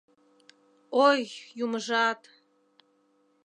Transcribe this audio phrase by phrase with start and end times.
[1.05, 1.19] Ой,
[1.63, 2.21] Юмыжат...